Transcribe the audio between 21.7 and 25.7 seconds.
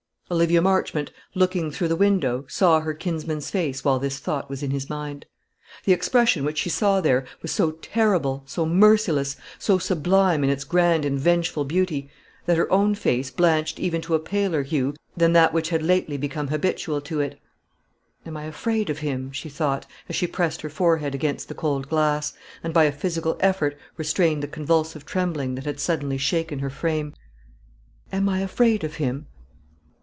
glass, and by a physical effort restrained the convulsive trembling that